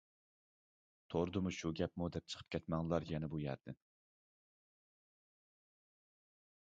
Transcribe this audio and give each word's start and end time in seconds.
توردىمۇ 1.13 1.51
شۇ 1.57 1.71
گەپمۇ 1.79 2.07
دەپ 2.15 2.31
چىقىپ 2.33 2.49
كەتمەڭلار 2.55 3.05
يەنە 3.11 3.29
بۇ 3.33 3.41
يەردىن. 3.43 3.79